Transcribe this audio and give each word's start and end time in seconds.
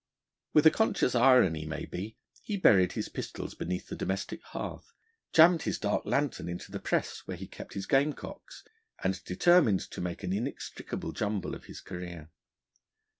With 0.53 0.65
a 0.65 0.71
conscious 0.71 1.13
irony, 1.13 1.63
maybe, 1.63 2.17
he 2.41 2.57
buried 2.57 2.93
his 2.93 3.07
pistols 3.07 3.53
beneath 3.53 3.85
the 3.87 3.95
domestic 3.95 4.41
hearth, 4.45 4.93
jammed 5.31 5.61
his 5.61 5.77
dark 5.77 6.05
lantern 6.07 6.49
into 6.49 6.71
the 6.71 6.79
press, 6.79 7.21
where 7.27 7.37
he 7.37 7.45
kept 7.45 7.75
his 7.75 7.85
game 7.85 8.13
cocks, 8.13 8.63
and 9.03 9.23
determined 9.23 9.81
to 9.91 10.01
make 10.01 10.23
an 10.23 10.33
inextricable 10.33 11.11
jumble 11.11 11.53
of 11.53 11.65
his 11.65 11.81
career. 11.81 12.31